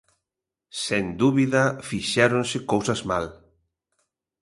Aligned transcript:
Sen 0.83 1.05
dúbida, 1.21 1.63
fixéronse 1.89 2.57
cousas 2.71 3.01
mal. 3.11 3.25